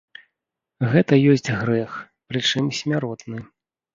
[0.93, 1.91] Гэта ёсць грэх,
[2.31, 3.39] прычым смяротны.